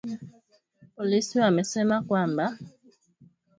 [0.95, 2.57] Polisi wamesema kwamba